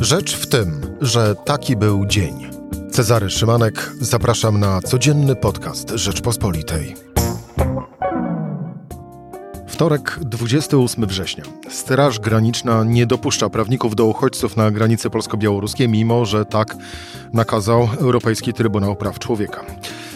[0.00, 2.50] Rzecz w tym, że taki był dzień.
[2.90, 6.94] Cezary Szymanek, zapraszam na codzienny podcast Rzeczpospolitej.
[9.66, 11.44] Wtorek, 28 września.
[11.68, 16.76] Straż Graniczna nie dopuszcza prawników do uchodźców na granicy polsko-białoruskie, mimo że tak
[17.32, 19.60] nakazał Europejski Trybunał Praw Człowieka.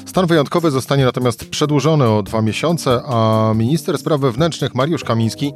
[0.07, 5.53] Stan wyjątkowy zostanie natomiast przedłużony o dwa miesiące, a minister spraw wewnętrznych Mariusz Kamiński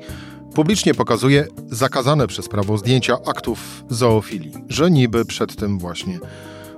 [0.59, 6.19] publicznie pokazuje zakazane przez prawo zdjęcia aktów zoofilii, że niby przed tym właśnie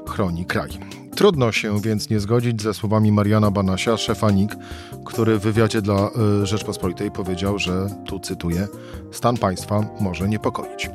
[0.08, 0.70] chroni kraj.
[1.16, 4.56] Trudno się więc nie zgodzić ze słowami Mariana Banasia, szefa NIK,
[5.04, 6.10] który w wywiadzie dla
[6.42, 8.68] y, Rzeczpospolitej powiedział, że, tu cytuję,
[9.12, 10.90] stan państwa może niepokoić.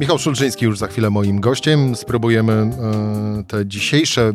[0.00, 1.96] Michał Szulżyński już za chwilę moim gościem.
[1.96, 2.70] Spróbujemy
[3.40, 4.32] y, te dzisiejsze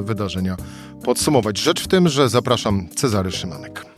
[0.00, 0.56] y, wydarzenia
[1.04, 1.58] podsumować.
[1.58, 3.91] Rzecz w tym, że zapraszam Cezary Szymanek.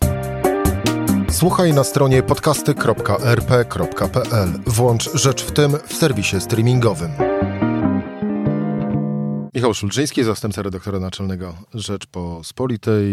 [1.44, 4.48] Słuchaj na stronie podcasty.rp.pl.
[4.66, 7.10] Włącz Rzecz w tym w serwisie streamingowym.
[9.54, 13.06] Michał Szulczyński, zastępca redaktora naczelnego Rzeczpospolitej,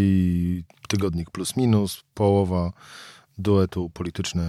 [0.87, 2.71] tygodnik plus minus, połowa
[3.37, 4.47] duetu polityczny y,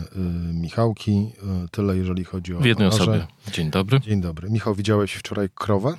[0.55, 1.33] Michałki.
[1.65, 2.59] Y, tyle, jeżeli chodzi o.
[2.59, 3.27] W jednej osobie.
[3.53, 4.01] Dzień dobry.
[4.01, 4.51] Dzień dobry.
[4.51, 5.95] Michał, widziałeś wczoraj krowę?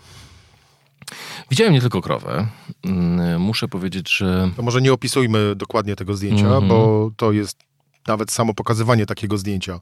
[1.50, 2.48] Widziałem nie tylko krowę.
[2.84, 4.52] Mm, muszę powiedzieć, że.
[4.56, 6.68] To może nie opisujmy dokładnie tego zdjęcia, mm -hmm.
[6.68, 7.73] bo to jest
[8.08, 9.80] nawet samo pokazywanie takiego zdjęcia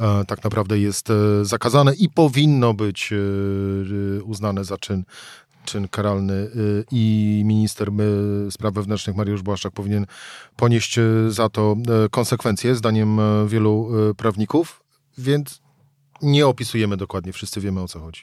[0.00, 1.14] e, tak naprawdę jest e,
[1.44, 5.04] zakazane i powinno być e, uznane za czyn
[5.64, 6.50] czyn karalny
[6.90, 7.90] i minister
[8.50, 10.06] spraw wewnętrznych Mariusz Błaszczak powinien
[10.56, 11.76] ponieść za to
[12.10, 14.82] konsekwencje, zdaniem wielu prawników,
[15.18, 15.60] więc
[16.22, 18.22] nie opisujemy dokładnie, wszyscy wiemy o co chodzi.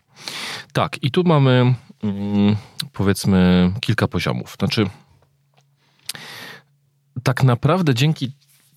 [0.73, 2.55] Tak, i tu mamy mm,
[2.93, 4.55] powiedzmy kilka poziomów.
[4.59, 4.89] Znaczy,
[7.23, 8.31] tak naprawdę dzięki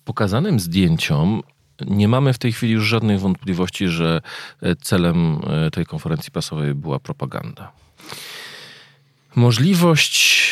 [0.07, 1.43] pokazanym zdjęciom
[1.87, 4.21] nie mamy w tej chwili już żadnych wątpliwości, że
[4.81, 5.39] celem
[5.71, 7.71] tej konferencji prasowej była propaganda.
[9.35, 10.43] Możliwość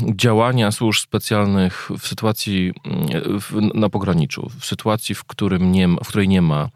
[0.00, 2.72] działania służb specjalnych w sytuacji
[3.40, 6.68] w, na pograniczu, w sytuacji, w, którym nie w której nie ma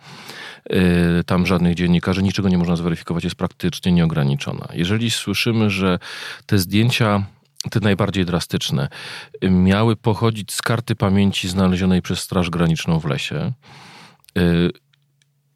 [1.26, 4.69] tam żadnych dziennikarzy, niczego nie można zweryfikować, jest praktycznie nieograniczona.
[4.75, 5.98] Jeżeli słyszymy, że
[6.47, 7.25] te zdjęcia
[7.71, 8.88] te najbardziej drastyczne,
[9.43, 13.53] miały pochodzić z karty pamięci znalezionej przez Straż Graniczną w lesie.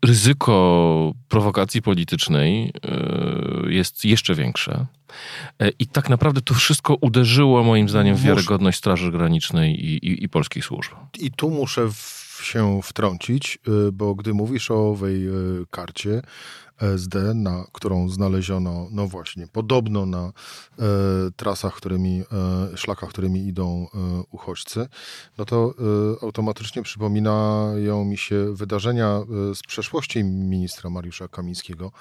[0.04, 2.72] Ryzyko prowokacji politycznej
[3.68, 4.86] jest jeszcze większe.
[5.78, 10.28] I tak naprawdę to wszystko uderzyło, moim zdaniem, w wiarygodność Straży Granicznej i, i, i
[10.28, 10.92] polskich służb.
[11.18, 13.58] I tu muszę w, się wtrącić,
[13.92, 15.26] bo gdy mówisz o owej
[15.70, 16.22] karcie,
[16.80, 20.32] SD, na którą znaleziono, no właśnie, podobno na
[20.78, 20.82] e,
[21.36, 22.22] trasach, którymi,
[22.72, 23.98] e, szlakach, którymi idą e,
[24.30, 24.86] uchodźcy,
[25.38, 25.74] no to
[26.20, 31.92] e, automatycznie przypominają mi się wydarzenia e, z przeszłości ministra Mariusza Kamińskiego.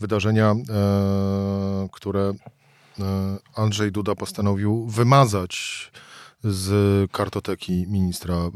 [0.00, 2.32] Wydarzenia, e, które
[3.56, 5.90] Andrzej Duda postanowił wymazać
[6.44, 8.50] z kartoteki ministra e,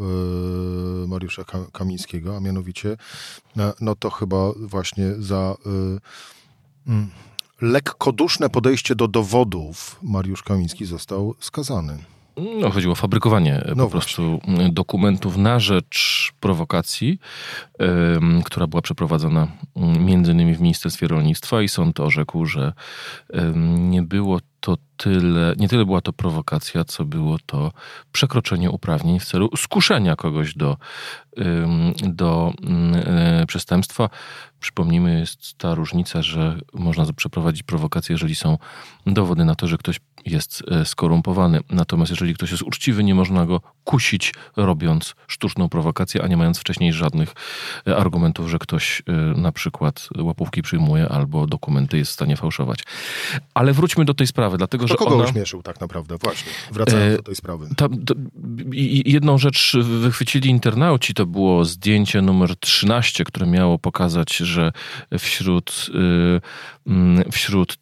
[1.06, 2.96] Mariusza Kamińskiego, a mianowicie
[3.56, 5.56] e, no to chyba właśnie za
[6.86, 7.10] e, mm,
[7.60, 11.98] lekkoduszne podejście do dowodów Mariusz Kamiński został skazany.
[12.60, 14.40] No, chodziło o fabrykowanie no po prostu
[14.72, 17.18] dokumentów na rzecz prowokacji,
[18.44, 19.48] która była przeprowadzona
[19.98, 22.72] między innymi w Ministerstwie Rolnictwa i sąd orzekł, że
[23.76, 27.72] nie było to tyle, nie tyle była to prowokacja, co było to
[28.12, 30.76] przekroczenie uprawnień w celu skuszenia kogoś do,
[32.02, 32.52] do
[32.94, 34.08] e, przestępstwa.
[34.60, 38.58] Przypomnijmy, jest ta różnica, że można przeprowadzić prowokację, jeżeli są
[39.06, 41.60] dowody na to, że ktoś jest e, skorumpowany.
[41.70, 46.58] Natomiast jeżeli ktoś jest uczciwy, nie można go kusić, robiąc sztuczną prowokację, a nie mając
[46.58, 47.34] wcześniej żadnych
[47.88, 49.02] e, argumentów, że ktoś
[49.36, 52.78] na przykład łapówki przyjmuje albo dokumenty jest w stanie fałszować.
[53.54, 55.24] Ale wróćmy do tej sprawy, dlatego to że kogo ona...
[55.24, 56.16] uśmieszył tak naprawdę?
[56.22, 57.66] Właśnie, wracając e, do tej sprawy.
[57.76, 57.88] Ta,
[59.04, 64.72] jedną rzecz wychwycili internauci, to było zdjęcie numer 13, które miało pokazać, że
[65.18, 67.78] wśród, y, mm, wśród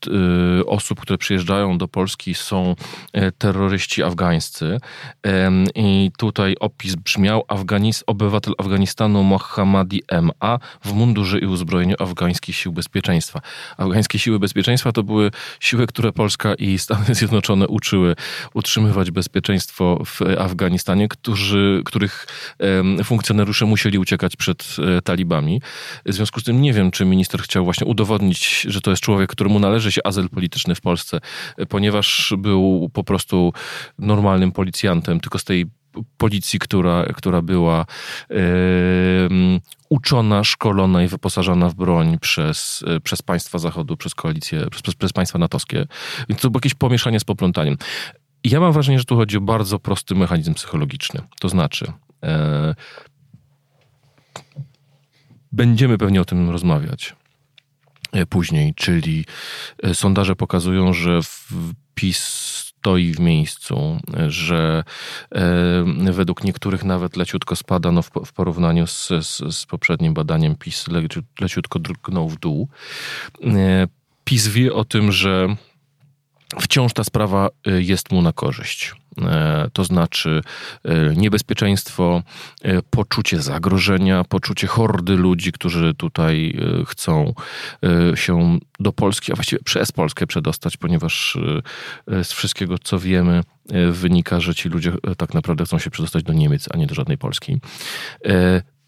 [0.60, 2.76] y, osób, które przyjeżdżają do Polski są
[3.12, 4.78] e, terroryści afgańscy.
[5.74, 10.58] I tutaj opis brzmiał Afganis, obywatel Afganistanu Mohammadi M.A.
[10.84, 13.40] w mundurze i uzbrojeniu afgańskich sił bezpieczeństwa.
[13.76, 18.14] Afgańskie siły bezpieczeństwa to były siły, które Polska i Stany Zjednoczone uczyły
[18.54, 22.26] utrzymywać bezpieczeństwo w Afganistanie, którzy, których
[23.04, 25.62] funkcjonariusze musieli uciekać przed e, talibami.
[26.06, 29.30] W związku z tym nie wiem, czy minister chciał właśnie udowodnić, że to jest człowiek,
[29.30, 31.20] któremu należy się azyl polityczny w Polsce,
[31.68, 33.52] ponieważ był po prostu
[33.98, 35.66] normalnym policjantem, tylko z tej
[36.16, 37.86] policji, która, która była
[39.88, 45.38] uczona, szkolona i wyposażona w broń przez, przez państwa Zachodu, przez koalicję, przez, przez państwa
[45.38, 45.86] natowskie.
[46.28, 47.76] Więc to było jakieś pomieszanie z poplątaniem.
[48.44, 51.20] Ja mam wrażenie, że tu chodzi o bardzo prosty mechanizm psychologiczny.
[51.40, 51.92] To znaczy,
[52.22, 52.74] e,
[55.52, 57.16] będziemy pewnie o tym rozmawiać
[58.12, 59.24] e, później, czyli
[59.82, 61.20] e, sondaże pokazują, że
[61.94, 63.98] PiS stoi w miejscu,
[64.28, 64.84] że
[66.12, 71.02] według niektórych nawet leciutko spada no w, porównaniu z, z, z, poprzednim badaniem PiS le,
[71.40, 72.68] leciutko drgnął w dół.
[73.44, 73.88] E,
[74.24, 75.56] PiS wie o tym, że
[76.60, 78.94] wciąż ta sprawa y, jest mu na korzyść.
[79.22, 80.42] E, to znaczy
[80.86, 82.22] y, niebezpieczeństwo,
[82.64, 87.34] y, poczucie zagrożenia, poczucie hordy ludzi, którzy tutaj chcą
[88.14, 91.38] się do Polski, a właściwie przez Polskę przedostać, ponieważ
[92.06, 93.40] z wszystkiego, co wiemy,
[93.90, 97.18] wynika, że ci ludzie tak naprawdę chcą się przedostać do Niemiec, a nie do żadnej
[97.18, 97.60] Polski.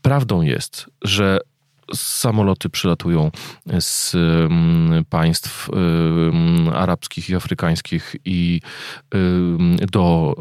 [0.02, 1.38] Prawdą jest, że
[1.94, 3.30] samoloty przylatują
[3.80, 8.60] z mm, państw mm, arabskich i afrykańskich i
[9.10, 10.34] mm, do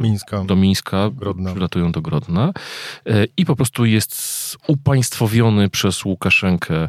[0.00, 1.50] Mińska, do Mińska Grodna.
[1.50, 2.52] przylatują do Grodna
[3.06, 6.88] e, i po prostu jest upaństwowiony przez Łukaszenkę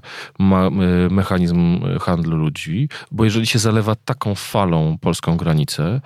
[1.09, 6.01] mechanizm handlu ludzi, bo jeżeli się zalewa taką falą polską granicę,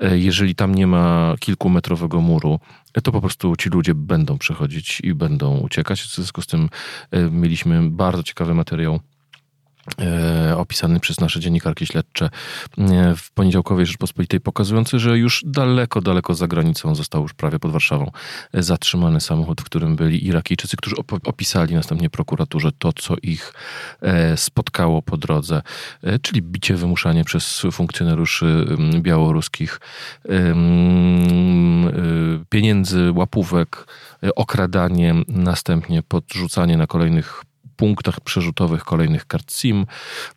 [0.00, 2.60] e, jeżeli tam nie ma kilkumetrowego muru,
[3.02, 6.02] to po prostu ci ludzie będą przechodzić i będą uciekać.
[6.02, 6.68] W związku z tym
[7.10, 9.00] e, mieliśmy bardzo ciekawy materiał
[10.56, 12.30] opisany przez nasze dziennikarki śledcze
[12.78, 17.72] e, w poniedziałkowej Rzeczpospolitej, pokazujący, że już daleko, daleko za granicą został już prawie pod
[17.72, 18.10] Warszawą
[18.54, 23.52] zatrzymany samochód, w którym byli Irakijczycy, którzy opisali następnie prokuraturze to, co ich
[24.36, 25.62] spotkało po drodze,
[26.22, 28.66] czyli bicie, wymuszanie przez funkcjonariuszy
[29.00, 29.80] białoruskich
[32.48, 33.86] pieniędzy, łapówek,
[34.36, 37.44] okradanie, następnie podrzucanie na kolejnych
[37.80, 39.86] punktach przerzutowych kolejnych kart SIM,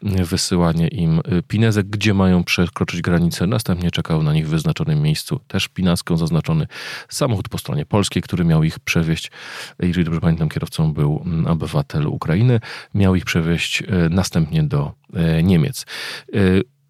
[0.02, 3.48] wysyłanie im pinezek, gdzie mają przekroczyć granicę.
[3.48, 6.68] Następnie czekał na nich w wyznaczonym miejscu, też pinaską zaznaczony
[7.10, 9.32] samochód po stronie polskiej, który miał ich przewieźć,
[9.80, 12.60] jeżeli dobrze pamiętam, kierowcą był obywatel Ukrainy,
[12.94, 15.86] miał ich przewieźć e, następnie do e, Niemiec.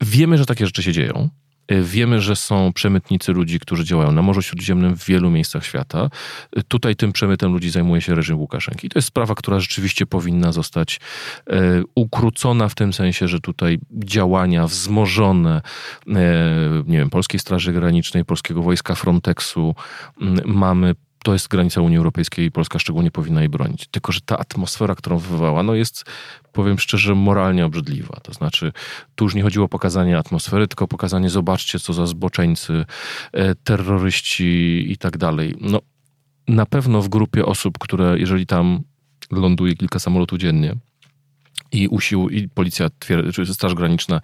[0.02, 1.30] Wiemy, że takie rzeczy się dzieją.
[1.74, 6.10] E, wiemy, że są przemytnicy ludzi, którzy działają na Morzu Śródziemnym w wielu miejscach świata.
[6.56, 8.90] E, tutaj tym przemytem ludzi zajmuje się reżim Łukaszenki.
[8.90, 11.00] To jest sprawa, która rzeczywiście powinna zostać
[11.48, 15.62] e, ukrócona w tym sensie, że tutaj działania wzmożone,
[16.88, 19.76] nie wiem, Polskiej Straży Granicznej, Polskiego Wojska Frontexu
[20.46, 23.88] mamy to jest granica Unii Europejskiej i Polska szczególnie powinna jej bronić.
[23.88, 26.06] Tylko, że ta atmosfera, którą wywołała, no jest,
[26.52, 28.20] powiem szczerze, moralnie obrzydliwa.
[28.24, 28.72] To znaczy,
[29.16, 32.86] tu już nie chodziło o pokazanie atmosfery, tylko o pokazanie, zobaczcie, co za zboczeńcy,
[33.34, 35.56] e, terroryści i tak dalej.
[35.62, 35.82] No,
[36.48, 38.84] na pewno w grupie osób, które, jeżeli tam
[39.32, 40.76] ląduje kilka samolotów dziennie,
[41.74, 42.90] i usił, i policja,
[43.34, 44.22] czy Straż Graniczna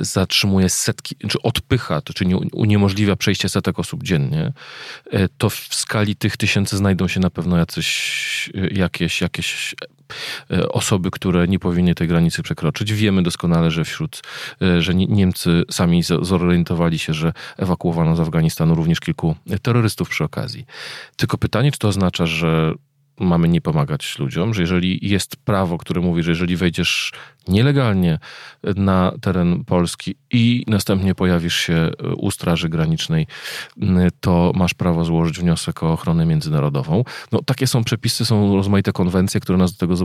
[0.00, 4.52] zatrzymuje setki, czy odpycha, to czyli uniemożliwia przejście setek osób dziennie,
[5.10, 9.74] e, to w skali tych tysięcy znajdą się na pewno jacyś, e, jakieś, jakieś
[10.70, 12.92] osoby, które nie powinny tej granicy przekroczyć.
[12.92, 14.22] Wiemy doskonale, że wśród,
[14.78, 20.66] że Niemcy sami zorientowali się, że ewakuowano z Afganistanu również kilku terrorystów przy okazji.
[21.16, 22.74] Tylko pytanie, czy to oznacza, że
[23.20, 27.12] mamy nie pomagać ludziom, że jeżeli jest prawo, które mówi, że jeżeli wejdziesz
[27.48, 28.18] nielegalnie
[28.76, 33.26] na teren Polski i następnie pojawisz się u Straży Granicznej,
[34.20, 37.04] to masz prawo złożyć wniosek o ochronę międzynarodową.
[37.32, 39.96] No, takie są przepisy, są rozmaite konwencje, które nas do tego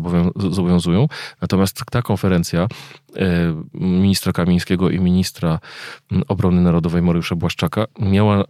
[0.52, 1.08] zobowiązują.
[1.42, 2.68] Natomiast ta konferencja
[3.16, 5.60] e, ministra Kamińskiego i ministra
[6.28, 8.44] obrony narodowej Mariusza Błaszczaka miała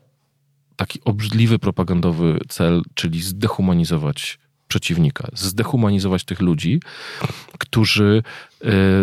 [0.75, 6.79] taki obrzydliwy propagandowy cel, czyli zdehumanizować przeciwnika, zdehumanizować tych ludzi,
[7.57, 8.23] którzy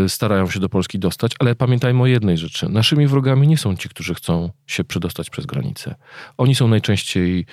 [0.05, 2.69] y, starają się do Polski dostać, ale pamiętajmy o jednej rzeczy.
[2.69, 5.95] Naszymi wrogami nie są ci, którzy chcą się przedostać przez granicę.
[6.39, 7.47] Oni są najczęściej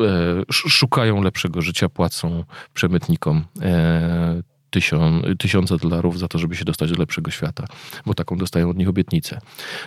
[0.00, 2.44] e, szukają lepszego życia, płacą
[2.74, 4.41] przemytnikom e,
[4.72, 7.66] tysiąc, tysiące dolarów za to, żeby się dostać do lepszego świata,
[8.06, 9.40] bo taką dostają od nich obietnicę.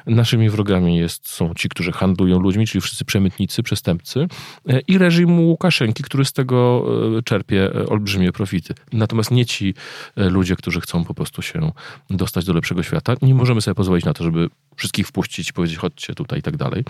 [0.06, 4.28] Naszymi wrogami jest, są ci, którzy handlują ludźmi, czyli wszyscy przemytnicy, przestępcy
[4.70, 6.86] e, i reżim Łukaszenki, który z tego
[7.18, 8.74] e, czerpie e, olbrzymie profity.
[8.94, 9.74] Natomiast nie ci
[10.16, 11.72] ludzie, którzy chcą po prostu się
[12.10, 13.16] dostać do lepszego świata.
[13.22, 16.84] Nie możemy sobie pozwolić na to, żeby wszystkich wpuścić, powiedzieć chodźcie tutaj i tak dalej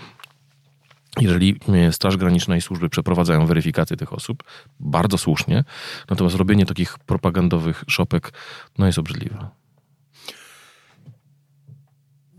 [1.22, 1.60] jeżeli
[1.92, 4.44] Straż Graniczna i służby przeprowadzają weryfikację tych osób,
[4.80, 5.64] bardzo słusznie,
[6.10, 8.34] natomiast robienie takich propagandowych szopek
[8.78, 9.48] no jest obrzydliwe.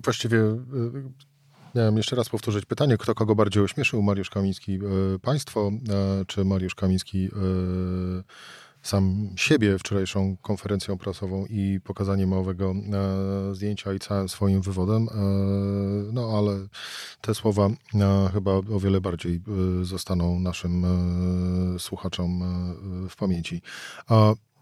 [0.04, 0.56] Właściwie y,
[1.76, 4.78] Miałem jeszcze raz powtórzyć pytanie, kto kogo bardziej ośmieszył, Mariusz Kamiński
[5.23, 5.71] państwo,
[6.26, 7.28] czy Mariusz Kamiński
[8.87, 15.09] sam siebie wczorajszą konferencją prasową i pokazaniem małego e, zdjęcia i całym swoim wywodem.
[15.09, 15.12] E,
[16.12, 16.66] no ale
[17.21, 19.40] te słowa e, chyba o wiele bardziej
[19.83, 20.87] zostaną naszym
[21.78, 22.43] słuchaczom
[23.11, 23.62] w pamięci.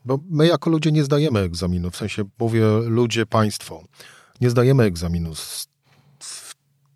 [0.04, 3.84] bo my jako ludzie nie zdajemy egzaminu, w sensie mówię ludzie, państwo.
[4.40, 5.68] Nie zdajemy egzaminu z,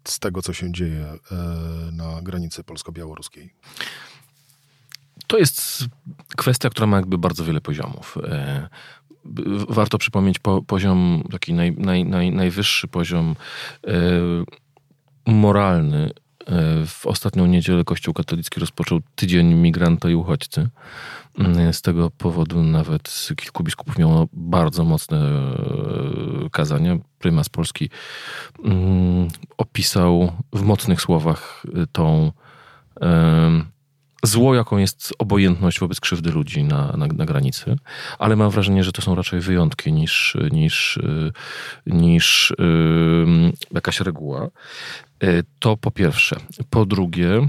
[0.05, 1.07] z tego, co się dzieje
[1.93, 3.51] na granicy polsko-białoruskiej.
[5.29, 5.85] To jest
[6.37, 8.19] kwestia, która ma jakby bardzo wiele poziomów.
[8.25, 8.69] E,
[9.69, 13.37] warto przypomnieć po, poziom, taki naj, naj, naj, najwyższy poziom
[13.87, 13.93] e,
[15.27, 16.11] moralny.
[16.47, 20.69] E, w ostatnią niedzielę Kościół katolicki rozpoczął tydzień migranta i uchodźcy.
[21.73, 25.21] Z tego powodu nawet kilku biskupów miało bardzo mocne
[26.53, 26.97] kazania.
[27.19, 27.91] Prymas Polski
[28.65, 32.33] mm, opisał w mocnych słowach tą
[34.23, 37.77] zło, jaką jest obojętność wobec krzywdy ludzi na, na, na, granicy,
[38.19, 40.99] ale mam wrażenie, że to są raczej wyjątki niż, niż,
[41.87, 44.49] niż yy, jakaś reguła.
[45.23, 46.37] Yy, to po pierwsze.
[46.71, 47.49] Po drugie,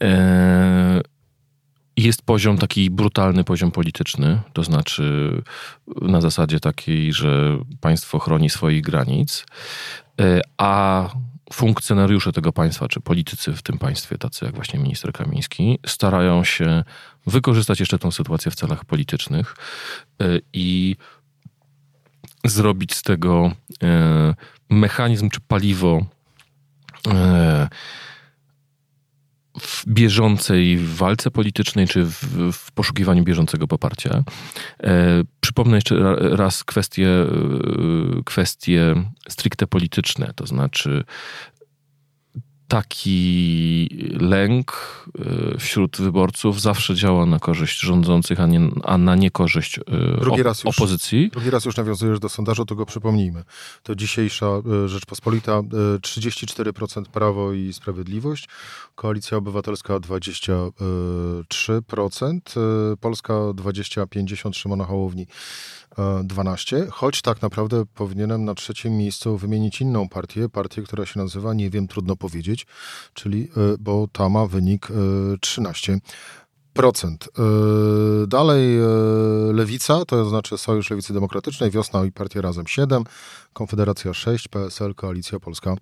[0.00, 0.08] yy,
[1.96, 5.32] jest poziom taki brutalny poziom polityczny, to znaczy
[6.02, 9.46] na zasadzie takiej, że państwo chroni swoich granic,
[10.20, 11.08] y, a
[11.52, 16.84] funkcjonariusze tego państwa, czy politycy w tym państwie, tacy jak właśnie minister Kamiński, starają się
[17.26, 19.56] wykorzystać jeszcze tę sytuację w celach politycznych
[20.20, 20.96] e, i
[22.44, 24.34] zrobić z tego e,
[24.70, 26.06] mechanizm czy paliwo
[27.08, 27.68] e,
[29.60, 34.24] w bieżącej walce politycznej, czy w, w poszukiwaniu bieżącego poparcia.
[34.82, 37.26] E, przypomnę jeszcze raz kwestie, e,
[38.24, 38.94] kwestie
[39.28, 41.04] stricte polityczne, to znaczy
[42.68, 43.88] taki
[44.20, 44.72] lęk
[45.54, 49.82] y, wśród wyborców zawsze działa na korzyść rządzących, a, nie, a na niekorzyść y,
[50.20, 51.30] drugi raz już, opozycji.
[51.32, 53.44] Drugi raz już nawiązujesz do sondażu, to go przypomnijmy.
[53.82, 54.46] To dzisiejsza
[54.84, 55.62] y, Rzeczpospolita
[56.00, 58.48] 34% Prawo i Sprawiedliwość,
[58.94, 62.40] Koalicja Obywatelska 23%,
[63.00, 65.26] Polska 20-50 Szymona Hołowni
[66.24, 71.54] 12, choć tak naprawdę powinienem na trzecim miejscu wymienić inną partię, partię, która się nazywa,
[71.54, 72.66] nie wiem, trudno powiedzieć,
[73.14, 74.88] czyli, e, bo ta ma wynik
[75.40, 75.98] 13.
[76.78, 78.82] E, dalej e,
[79.52, 83.04] Lewica, to znaczy Sojusz Lewicy Demokratycznej, Wiosna i Partia Razem 7,
[83.52, 85.76] Konfederacja 6, PSL, Koalicja Polska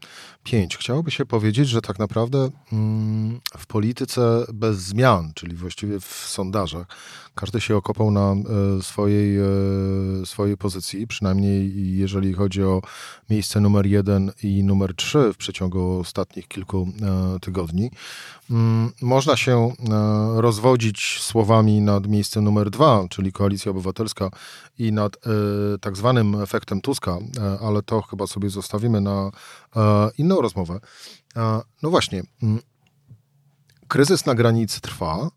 [0.44, 0.76] 5.
[0.76, 6.86] Chciałoby się powiedzieć, że tak naprawdę mm, w polityce bez zmian, czyli właściwie w sondażach,
[7.34, 9.38] każdy się okopał na e, swojej,
[10.24, 12.82] swojej pozycji, przynajmniej jeżeli chodzi o
[13.30, 16.88] miejsce numer jeden i numer trzy w przeciągu ostatnich kilku
[17.40, 17.90] tygodni.
[18.50, 19.72] Mm, można się
[20.36, 20.83] rozwodzić
[21.20, 24.30] słowami nad miejscem numer dwa, czyli Koalicja Obywatelska
[24.78, 25.16] i nad
[25.80, 27.18] tak zwanym efektem Tuska,
[27.60, 29.30] ale to chyba sobie zostawimy na
[30.18, 30.80] inną rozmowę.
[31.82, 32.60] No właśnie, mm,
[33.88, 35.30] kryzys na granicy trwa,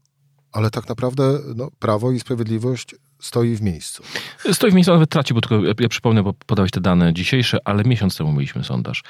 [0.51, 4.03] ale tak naprawdę no, Prawo i Sprawiedliwość stoi w miejscu.
[4.51, 7.57] Stoi w miejscu, nawet traci, bo tylko ja, ja przypomnę, bo podałeś te dane dzisiejsze,
[7.65, 9.03] ale miesiąc temu mieliśmy sondaż,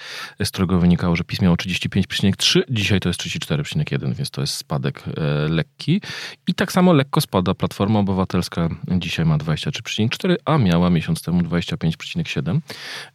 [0.44, 5.04] z którego wynikało, że PiS miało 35,3, dzisiaj to jest 34,1, więc to jest spadek
[5.08, 6.02] e, lekki.
[6.48, 12.60] I tak samo lekko spada Platforma Obywatelska, dzisiaj ma 23,4, a miała miesiąc temu 25,7,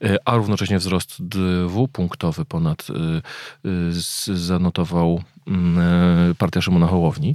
[0.04, 2.94] e, a równocześnie wzrost dwupunktowy ponad e,
[3.68, 5.31] e, zanotował Mm, e,
[6.38, 7.34] partia Szymona Hołowni.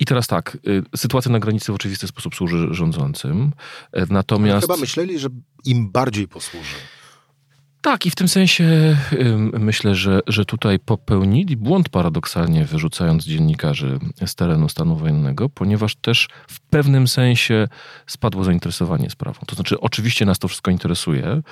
[0.00, 0.58] I teraz tak,
[0.92, 3.52] e, sytuacja na granicy w oczywisty sposób służy rządzącym,
[3.92, 4.66] e, natomiast...
[4.66, 5.28] chyba myśleli, że
[5.64, 6.74] im bardziej posłuży.
[7.82, 8.96] Tak, i w tym sensie
[9.58, 16.28] myślę, że, że tutaj popełnili błąd paradoksalnie, wyrzucając dziennikarzy z terenu stanu wojennego, ponieważ też
[16.48, 17.68] w pewnym sensie
[18.06, 19.40] spadło zainteresowanie sprawą.
[19.46, 21.42] To znaczy, oczywiście nas to wszystko interesuje,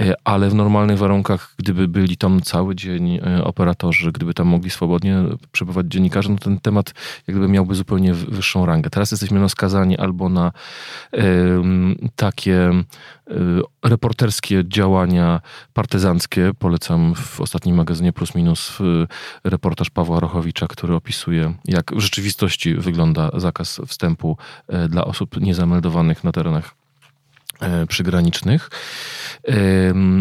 [0.00, 4.70] e, ale w normalnych warunkach, gdyby byli tam cały dzień e, operatorzy, gdyby tam mogli
[4.70, 5.16] swobodnie
[5.52, 6.94] przebywać dziennikarze, no ten temat
[7.26, 8.90] jakby miałby zupełnie wyższą rangę.
[8.90, 10.52] Teraz jesteśmy no skazani albo na
[12.16, 12.70] takie
[13.30, 15.40] Y, reporterskie działania
[15.72, 16.50] partyzanckie.
[16.58, 18.78] Polecam w ostatnim magazynie Plus Minus
[19.44, 24.36] reportaż Pawła Rochowicza, który opisuje, jak w rzeczywistości wygląda zakaz wstępu
[24.88, 26.74] dla osób niezameldowanych na terenach
[27.88, 28.70] przygranicznych.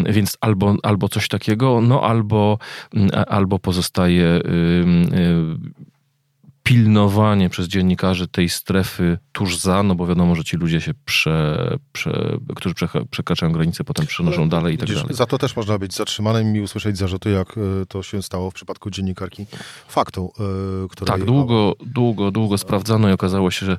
[0.10, 2.58] Więc albo, albo coś takiego, no albo,
[3.27, 4.41] albo pozostaje
[6.63, 11.77] pilnowanie przez dziennikarzy tej strefy tuż za, no bo wiadomo, że ci ludzie się, prze,
[11.91, 12.75] prze, którzy
[13.12, 15.03] przekraczają granicę, potem przenoszą Ale, dalej i tak dalej.
[15.10, 18.53] Za to też można być zatrzymanym i usłyszeć zarzuty, jak e, to się stało w
[18.53, 19.46] przypadku dziennikarki
[19.88, 20.34] Faktu,
[20.89, 21.13] która...
[21.13, 23.77] Tak, długo, długo, długo sprawdzano i okazało się, że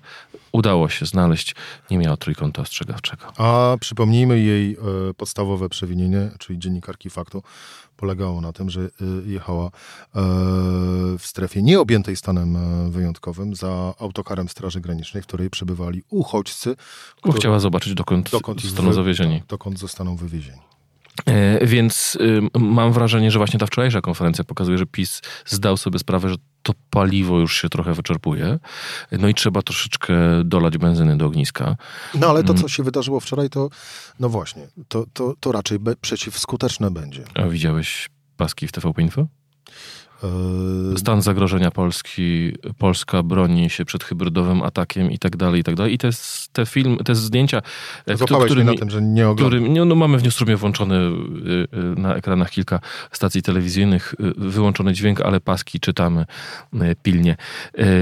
[0.52, 1.54] udało się znaleźć,
[1.90, 3.32] nie miała trójkąta ostrzegawczego.
[3.36, 4.76] A przypomnijmy jej
[5.16, 7.42] podstawowe przewinienie, czyli dziennikarki Faktu,
[8.00, 8.88] polegało na tym, że y,
[9.26, 9.70] jechała e,
[11.18, 12.58] w strefie nieobjętej stanem
[12.90, 16.76] wyjątkowym za autokarem Straży Granicznej, w której przebywali uchodźcy.
[17.24, 19.42] Bo chciała zobaczyć, dokąd, dokąd zostaną zawiezieni.
[19.48, 20.60] Dokąd zostaną wywiezieni.
[21.62, 22.18] Więc
[22.58, 26.72] mam wrażenie, że właśnie ta wczorajsza konferencja pokazuje, że PiS zdał sobie sprawę, że to
[26.90, 28.58] paliwo już się trochę wyczerpuje.
[29.12, 30.14] No i trzeba troszeczkę
[30.44, 31.76] dolać benzyny do ogniska.
[32.14, 32.62] No ale to, mm.
[32.62, 33.68] co się wydarzyło wczoraj, to
[34.20, 37.24] no właśnie, to, to, to raczej be, przeciwskuteczne będzie.
[37.34, 39.26] A widziałeś paski w TVP Info?
[40.22, 45.74] Yy, Stan zagrożenia Polski, Polska broni się przed hybrydowym atakiem i tak dalej, i tak
[45.74, 45.94] dalej.
[45.94, 46.10] I te,
[46.52, 47.62] te film, te zdjęcia,
[48.44, 52.14] którymi, na tym, że nie którym, no, no mamy w Newsroomie włączony y, y, na
[52.14, 52.80] ekranach kilka
[53.12, 56.26] stacji telewizyjnych, y, wyłączony dźwięk, ale paski czytamy
[57.02, 57.36] pilnie.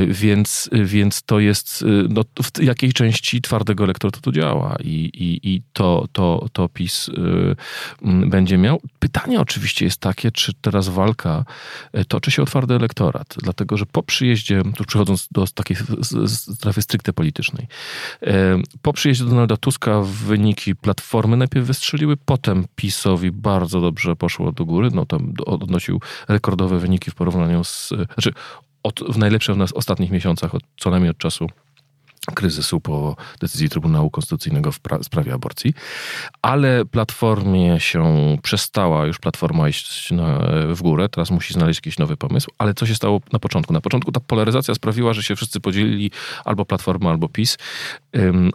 [0.08, 5.54] Więc, więc to jest, no, w jakiej części twardego lektora to tu działa i, i,
[5.54, 7.10] i to, to, to PiS
[8.02, 8.80] będzie miał.
[8.98, 11.44] Pytanie oczywiście jest takie, czy teraz walka
[12.08, 15.76] toczy się otwarty elektorat, dlatego że po przyjeździe, tu przechodząc do takiej
[16.26, 17.66] strefy stricte politycznej,
[18.22, 24.64] e, po przyjeździe Donalda Tuska wyniki Platformy najpierw wystrzeliły, potem PiSowi bardzo dobrze poszło do
[24.64, 28.32] góry, no tam odnosił rekordowe wyniki w porównaniu z, znaczy
[28.82, 31.48] od, w najlepszych w nas ostatnich miesiącach, od, co najmniej od czasu
[32.34, 35.74] kryzysu po decyzji Trybunału Konstytucyjnego w sprawie aborcji,
[36.42, 42.16] ale Platformie się przestała już Platforma iść na, w górę, teraz musi znaleźć jakiś nowy
[42.16, 43.72] pomysł, ale co się stało na początku?
[43.72, 46.10] Na początku ta polaryzacja sprawiła, że się wszyscy podzielili
[46.44, 47.58] albo Platforma, albo PiS,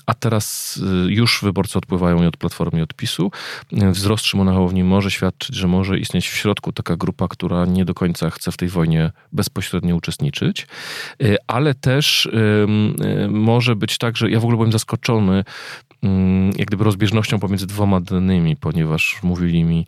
[0.05, 0.77] a teraz
[1.07, 3.31] y, już wyborcy odpływają i od Platformy, i od PiSu.
[3.71, 7.93] Wzrost Szymona Hołowni może świadczyć, że może istnieć w środku taka grupa, która nie do
[7.93, 10.67] końca chce w tej wojnie bezpośrednio uczestniczyć,
[11.23, 12.29] y, ale też
[13.29, 15.43] może może być tak, że ja w ogóle byłem zaskoczony
[16.03, 19.85] mm, jak gdyby rozbieżnością pomiędzy dwoma danymi, ponieważ mówili mi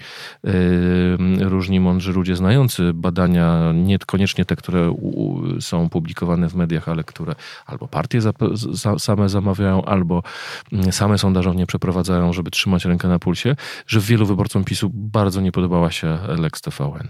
[1.39, 4.95] różni mądrzy ludzie znający badania, niekoniecznie te, które
[5.59, 7.35] są publikowane w mediach, ale które
[7.65, 8.19] albo partie
[8.97, 10.23] same zamawiają, albo
[10.71, 13.55] mm, same sondażownie przeprowadzają, żeby trzymać rękę na pulsie,
[13.87, 17.07] że wielu wyborcom PiSu bardzo nie podobała się Lex TVN.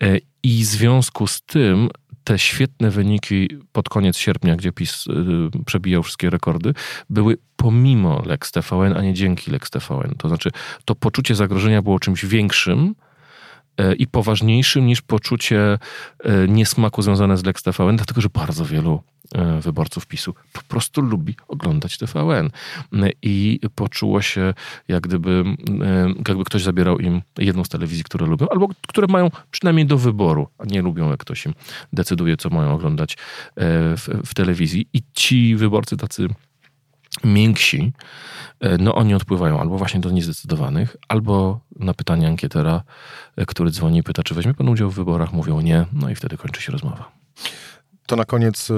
[0.00, 1.88] Yy, I w związku z tym
[2.24, 6.74] te świetne wyniki pod koniec sierpnia, gdzie PiS y, przebijał wszystkie rekordy,
[7.10, 10.14] były pomimo Lex TVN, a nie dzięki Lex TVN.
[10.18, 10.50] To znaczy,
[10.84, 12.94] to poczucie zagrożenia było czymś większym,
[13.98, 15.78] i poważniejszym niż poczucie
[16.24, 19.02] e, niesmaku związane z Lex TVN, dlatego że bardzo wielu
[19.34, 22.50] E, wyborców PiSu po prostu lubi oglądać TVN.
[23.22, 24.54] I poczuło się,
[24.88, 25.44] jak gdyby,
[25.82, 29.98] e, jakby ktoś zabierał im jedną z telewizji, które lubią, albo które mają przynajmniej do
[29.98, 31.54] wyboru, a nie lubią, jak ktoś im
[31.92, 33.16] decyduje, co mają oglądać e,
[33.96, 34.88] w, w telewizji.
[34.92, 36.28] I ci wyborcy tacy
[37.24, 37.92] mięksi,
[38.78, 42.82] no oni odpływają albo właśnie do niezdecydowanych, albo na pytanie ankietera,
[43.46, 46.36] który dzwoni i pyta, czy weźmie pan udział w wyborach, mówią nie, no i wtedy
[46.36, 47.20] kończy się rozmowa.
[48.06, 48.74] To na koniec y,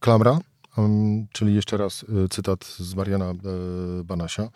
[0.00, 0.38] klamra,
[0.76, 3.30] um, czyli jeszcze raz y, cytat z Mariana
[4.00, 4.48] y, Banasia.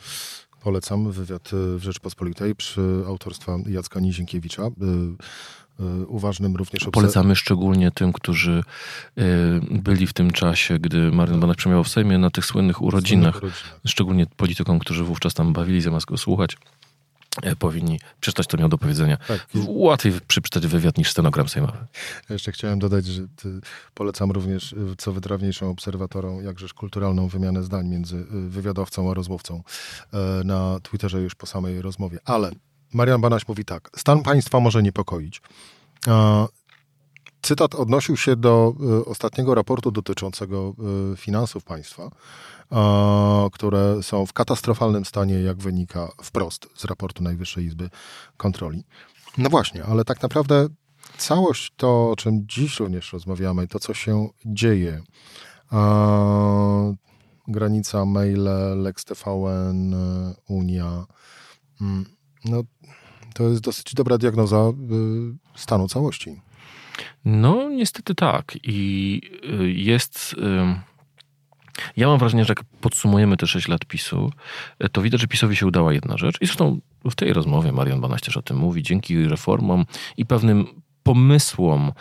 [0.62, 4.62] Polecam wywiad w Rzeczpospolitej przy autorstwa Jacka Nizienkiewicza
[6.06, 8.62] uważnym również Polecamy szczególnie tym, którzy
[9.70, 13.80] byli w tym czasie, gdy Marian Banaś przemawiał w Sejmie na tych słynnych urodzinach, urodzinach.
[13.86, 16.56] szczególnie politykom, którzy wówczas tam bawili zamiast go słuchać.
[17.42, 19.16] E, powinni przeczytać, to miał do powiedzenia.
[19.16, 19.48] Tak.
[19.66, 21.78] Łatwiej przeczytać wywiad niż stenogram sejmowy.
[22.28, 23.22] Ja jeszcze chciałem dodać, że
[23.94, 29.62] polecam również y, co wytrawniejszą obserwatorom jakżeż kulturalną wymianę zdań między y, wywiadowcą a rozmówcą
[30.12, 32.18] e, na Twitterze już po samej rozmowie.
[32.24, 32.50] Ale
[32.92, 33.90] Marian Banaś mówi tak.
[33.96, 35.42] Stan państwa może niepokoić.
[37.42, 40.74] Cytat odnosił się do y, ostatniego raportu dotyczącego
[41.16, 42.10] finansów państwa
[43.52, 47.90] które są w katastrofalnym stanie, jak wynika wprost z raportu Najwyższej Izby
[48.36, 48.84] Kontroli.
[49.38, 50.68] No właśnie, ale tak naprawdę
[51.18, 55.02] całość to, o czym dziś również rozmawiamy, to co się dzieje,
[57.48, 58.50] granica maile,
[58.82, 59.94] Lex TVN,
[60.48, 61.04] Unia,
[61.80, 62.04] mm,
[62.44, 62.62] no
[63.34, 66.40] to jest dosyć dobra diagnoza y, stanu całości.
[67.24, 68.58] No, niestety tak.
[68.62, 69.20] I
[69.60, 70.36] y, jest
[71.96, 74.32] ja mam wrażenie, że jak podsumujemy te 6 lat PiSu,
[74.92, 76.36] to widać, że PiSowi się udała jedna rzecz.
[76.40, 78.82] I zresztą w tej rozmowie Marian Banaś też o tym mówi.
[78.82, 79.84] Dzięki reformom
[80.16, 80.66] i pewnym
[81.02, 81.92] pomysłom,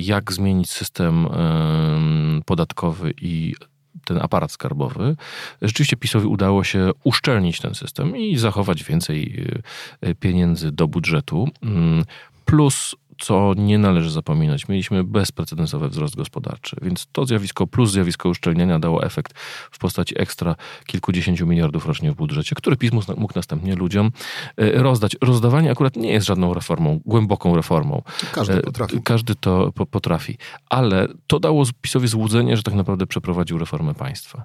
[0.00, 1.28] jak zmienić system
[2.46, 3.54] podatkowy i
[4.04, 5.16] ten aparat skarbowy,
[5.62, 9.46] rzeczywiście PiSowi udało się uszczelnić ten system i zachować więcej
[10.20, 11.48] pieniędzy do budżetu.
[11.62, 12.04] Mm,
[12.44, 18.78] plus co nie należy zapominać, mieliśmy bezprecedensowy wzrost gospodarczy, więc to zjawisko plus zjawisko uszczelniania
[18.78, 19.38] dało efekt
[19.70, 20.54] w postaci ekstra
[20.86, 24.10] kilkudziesięciu miliardów rocznie w budżecie, który PiS mógł następnie ludziom
[24.56, 25.16] e, rozdać.
[25.20, 28.02] Rozdawanie akurat nie jest żadną reformą, głęboką reformą.
[28.32, 29.02] Każdy e, potrafi.
[29.02, 30.38] Każdy to potrafi,
[30.70, 34.44] ale to dało PiSowi złudzenie, że tak naprawdę przeprowadził reformę państwa.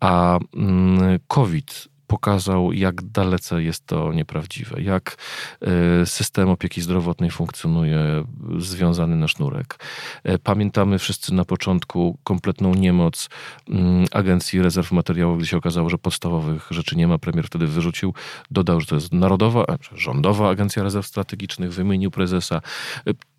[0.00, 5.16] A mm, COVID pokazał, jak dalece jest to nieprawdziwe, jak
[5.60, 8.24] e, system opieki zdrowotnej funkcjonuje
[8.58, 9.78] związany na sznurek.
[10.24, 13.28] E, pamiętamy wszyscy na początku kompletną niemoc
[13.68, 17.18] mm, Agencji Rezerw Materiałów, gdy się okazało, że podstawowych rzeczy nie ma.
[17.18, 18.14] Premier wtedy wyrzucił,
[18.50, 22.60] dodał, że to jest narodowa, rządowa Agencja Rezerw Strategicznych, wymienił prezesa.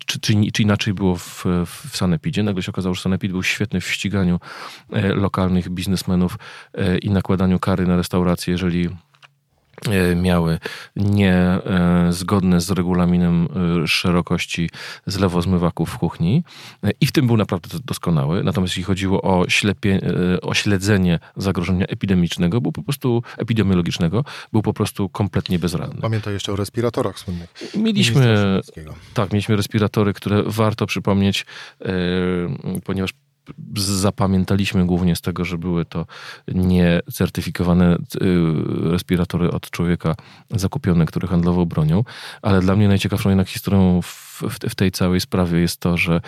[0.04, 2.42] E, czy, czy, czy inaczej było w, w Sanepidzie?
[2.42, 4.40] Nagle się okazało, że Sanepid był świetny w ściganiu
[5.14, 6.38] lokalnych biznesmenów
[7.02, 9.13] i nakładaniu kary na restauracje, jeżeli E,
[10.16, 10.58] miały
[10.96, 13.48] niezgodne z regulaminem
[13.82, 14.70] e, szerokości
[15.06, 16.44] zlewozmywaków w kuchni
[17.00, 18.44] i w tym był naprawdę doskonały.
[18.44, 20.00] Natomiast jeśli chodziło o, ślepie,
[20.34, 26.00] e, o śledzenie zagrożenia epidemicznego, był po prostu epidemiologicznego, był po prostu kompletnie bezradny.
[26.00, 27.54] Pamiętaj jeszcze o respiratorach słynnych.
[27.76, 28.60] Mieliśmy,
[29.14, 31.46] tak, mieliśmy respiratory, które warto przypomnieć,
[32.84, 33.10] ponieważ
[33.76, 36.06] zapamiętaliśmy głównie z tego, że były to
[36.48, 37.98] niecertyfikowane y,
[38.90, 40.14] respiratory od człowieka
[40.50, 42.04] zakupione, który handlował bronią,
[42.42, 46.20] ale dla mnie najciekawszą jednak historią w w, w, tej całej sprawie jest to, że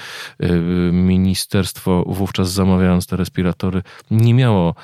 [0.42, 0.50] y,
[0.92, 4.74] ministerstwo wówczas zamawiając te respiratory nie miało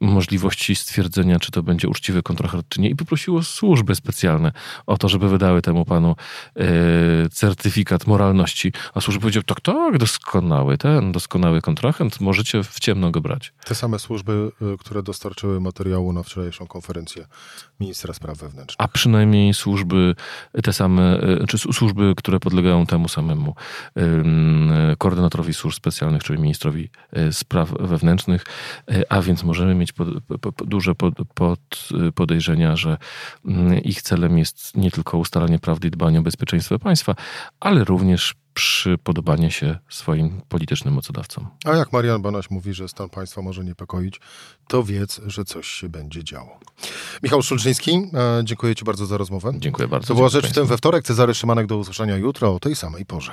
[0.00, 4.52] możliwości stwierdzenia, czy to będzie uczciwy kontrahent, czy nie i poprosiło służby specjalne
[4.86, 6.16] o to, żeby wydały temu panu
[6.56, 6.62] y,
[7.30, 13.20] certyfikat moralności, a służby powiedziały, tak, tak, doskonały, ten doskonały kontrahent, możecie w ciemno go
[13.20, 13.52] brać.
[13.64, 17.26] Te same służby, y, które dostarczyły materiału na wczorajszą konferencję
[17.80, 18.76] ministra spraw wewnętrznych.
[18.78, 20.14] A przynajmniej służby,
[20.62, 23.54] te same, czy służby, które podlegają podlegają temu samemu
[24.98, 28.44] koordynatorowi służb specjalnych, czyli ministrowi e, spraw wewnętrznych,
[28.90, 30.08] e, a więc możemy mieć pod,
[30.64, 32.96] duże pod, podejrzenia, że
[33.44, 37.14] mm, ich celem jest nie tylko ustalanie prawdy i dbanie o bezpieczeństwo państwa,
[37.60, 41.46] ale również przypodobanie się swoim politycznym mocodawcom.
[41.64, 44.20] A jak Marian Banaś mówi, że stan państwa może niepokoić,
[44.68, 46.60] to wiedz, że coś się będzie działo.
[47.22, 49.52] Michał Szulczyński, e, dziękuję Ci bardzo za rozmowę.
[49.58, 50.08] Dziękuję bardzo.
[50.08, 51.04] To była rzecz w tym we wtorek.
[51.04, 53.32] Cezary Szymanek do usłyszenia jutro o tej samej porze.